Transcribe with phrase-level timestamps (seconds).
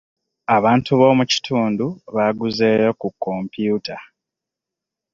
[0.55, 3.97] Abantu b'omu kitundu baaguzeyo ku kompyuta.